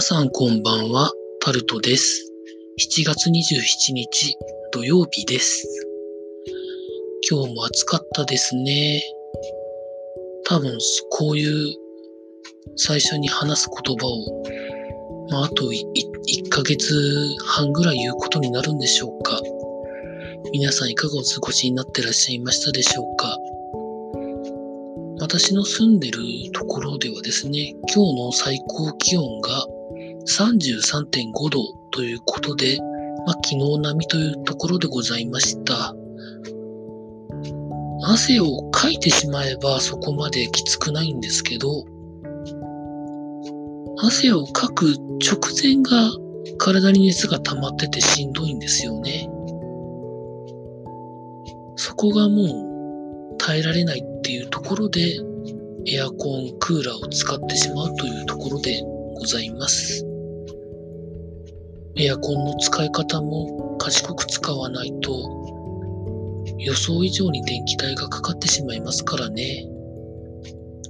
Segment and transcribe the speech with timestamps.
[0.00, 1.12] 皆さんこんばんは、
[1.42, 2.32] タルトです。
[2.78, 4.34] 7月27日
[4.72, 5.66] 土曜日です。
[7.30, 9.02] 今日も暑かったですね。
[10.46, 10.78] 多分
[11.10, 11.76] こういう
[12.76, 19.38] 最初に話す言葉を、まあ、あと1ヶ月半ぐらい言うことになるんでしょうか。
[20.50, 23.36] 皆さんいかがお過ごしになってらっしゃいましたでしょうか。
[25.20, 26.22] 私の住んでる
[26.54, 29.66] ところではですね、今日の最高気温が
[30.38, 32.78] 33.5度ということで、
[33.26, 35.94] まあ、昨日並みというところでございました。
[38.02, 41.84] 汗をかいてしまえばそこまできつくないんですけど、
[43.98, 46.10] 汗をかく直前が
[46.58, 49.28] 体に熱が溜まっててしんどいんですよね。
[51.76, 55.18] そこがもう耐えられないっていうところで
[55.86, 58.80] エアコン、クーラーを使ってしまうというところで
[59.18, 60.09] ございます。
[61.96, 65.40] エアコンの使い方も賢く使わないと
[66.58, 69.66] 予想以上に電気代がかかってしまいますからね。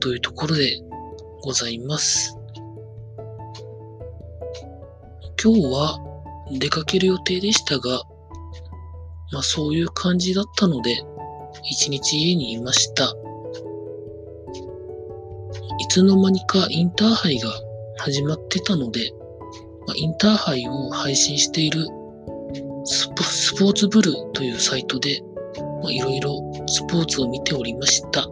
[0.00, 0.80] というところで
[1.42, 2.36] ございます。
[5.42, 5.98] 今日は
[6.58, 8.02] 出かける予定でしたが、
[9.32, 11.02] まあそういう感じだったので、
[11.64, 13.14] 一日家にいました。
[15.78, 17.50] いつの間にかインターハイが
[17.96, 19.12] 始まってたので、
[19.86, 21.86] まあ、インターハイを配信している
[22.84, 25.22] スポスポーツブルーというサイトで、
[25.82, 28.26] まあ、いろいろスポーツを見ておりました。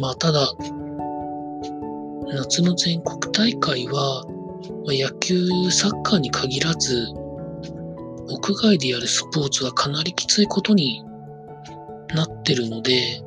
[0.00, 0.52] まあただ、
[2.34, 4.24] 夏の全国大会は、
[4.84, 7.08] まあ、野球、サッカーに限らず、
[8.30, 11.02] 屋外でやるスポーツはかなりきついことに
[12.14, 13.22] なってるので、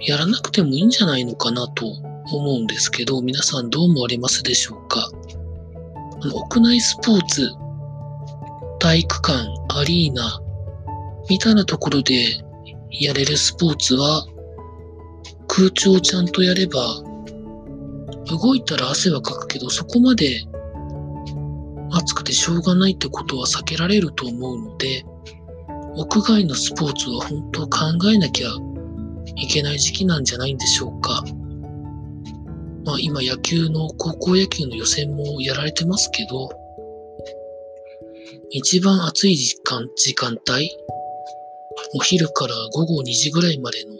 [0.00, 1.86] やらなくてもいいんじゃないのかなと
[2.32, 5.10] 思うんですけど、皆さんどう思われますでしょうか？
[6.30, 7.50] 屋内スポーツ、
[8.78, 9.32] 体育館、
[9.76, 10.40] アリーナ、
[11.28, 12.24] みたいなところで
[12.90, 14.24] やれるスポーツは、
[15.48, 16.80] 空調をちゃんとやれば、
[18.28, 20.44] 動いたら汗はかくけど、そこまで
[21.90, 25.04] 暑くてしょうがないってことは避けられると思うので、
[25.96, 28.48] 屋外のスポーツは本当考えなきゃ
[29.36, 31.22] いけない時期なんじゃないんでしょうか。
[32.84, 36.50] まあ今野球の高校野球の予選もやられてますけど、
[38.50, 40.70] 一番暑い時間、時間帯、
[41.94, 43.92] お昼から午後2時ぐらいまでの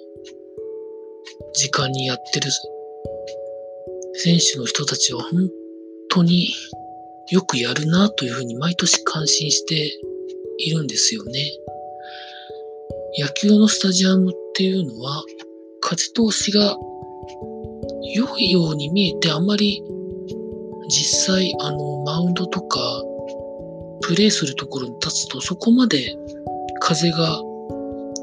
[1.55, 2.51] 時間にやってる
[4.15, 5.49] 選手の人たちは本
[6.11, 6.49] 当に
[7.31, 9.99] よくやるなというふうに毎年感心して
[10.59, 11.33] いるんですよね。
[13.19, 15.23] 野球のスタジアムっていうのは
[15.81, 16.77] 風通しが
[18.03, 19.83] 良いように見えてあまり
[20.89, 22.81] 実際あのマウンドとか
[24.03, 26.17] プレーするところに立つとそこまで
[26.81, 27.41] 風が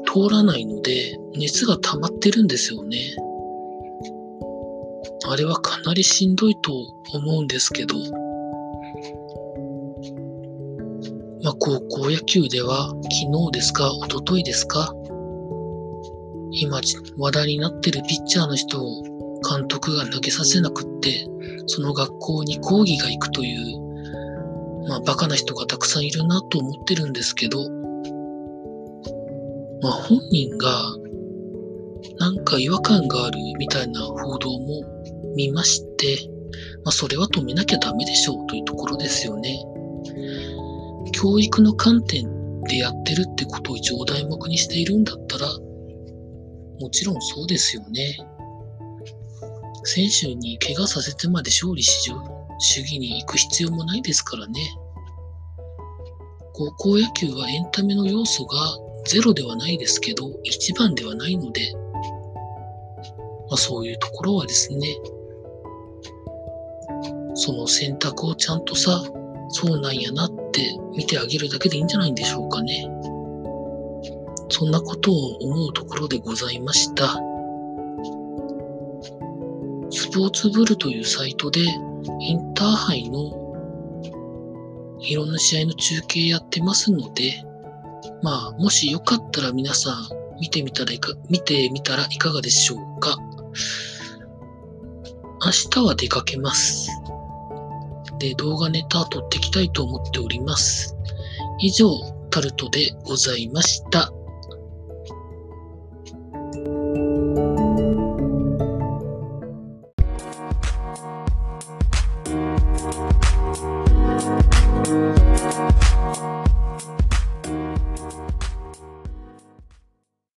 [0.06, 2.98] 通らないので熱が溜まってるんですよね。
[5.28, 6.72] あれはかなりしんどいと
[7.14, 7.94] 思うんですけど、
[11.42, 14.92] まあ、高校野球では昨日ですか、一昨日ですか、
[16.52, 16.80] 今
[17.18, 19.09] 話題になってるピッチャーの人を
[19.48, 21.26] 監督が投げさせなくって、
[21.66, 27.58] その学校に講義が行くという、まあ、バカな人がたくさんいるなと思ってるんですけど、
[29.82, 30.68] まあ、本人が
[32.18, 34.82] なんか違和感があるみたいな報道も
[35.36, 36.18] 見まして、
[36.84, 39.64] まあ、それは止めなきゃダメでしょうというところですよね。
[41.12, 45.46] 教育の観点でやってるってことを一応題目にしているんだったら、
[46.80, 48.18] もちろんそうですよね。
[49.84, 52.16] 選手に怪我させてまで勝利至上
[52.58, 54.60] 主義に行く必要もないですからね。
[56.52, 58.58] 高校野球はエンタメの要素が
[59.06, 61.72] ゼロではないですけど、一番ではないので、
[63.48, 64.96] まあ、そういうところはですね、
[67.34, 69.02] その選択をちゃんとさ、
[69.48, 72.86] そうなんやなって見てあげるだけでいいんじゃないんでしょうかね。
[74.50, 77.29] そんなことを思うところでございました。
[79.90, 81.60] スポーツブルというサイトで
[82.20, 83.40] インターハイの
[85.00, 87.44] いろんな試合の中継やってますので、
[88.22, 93.16] まあ、もしよかったら皆さん見てみたらいか、見てみたらいかがでしょうか。
[95.44, 96.90] 明日は出かけます。
[98.18, 100.96] で、動画ネタ撮っていきたいと思っております。
[101.60, 101.90] 以上、
[102.30, 104.12] タルトでございました。